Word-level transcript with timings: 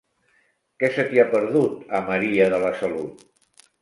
Què 0.83 0.87
se 0.95 1.05
t'hi 1.11 1.21
ha 1.23 1.27
perdut, 1.35 1.77
a 1.99 2.01
Maria 2.09 2.49
de 2.55 2.63
la 2.65 2.73
Salut? 2.81 3.23